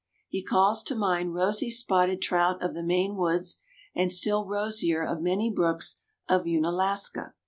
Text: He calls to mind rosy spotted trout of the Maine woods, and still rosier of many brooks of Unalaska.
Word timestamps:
He 0.27 0.41
calls 0.41 0.81
to 0.85 0.95
mind 0.95 1.35
rosy 1.35 1.69
spotted 1.69 2.23
trout 2.23 2.59
of 2.63 2.73
the 2.73 2.81
Maine 2.81 3.15
woods, 3.17 3.59
and 3.93 4.11
still 4.11 4.47
rosier 4.47 5.03
of 5.05 5.21
many 5.21 5.51
brooks 5.51 5.97
of 6.27 6.47
Unalaska. 6.47 7.35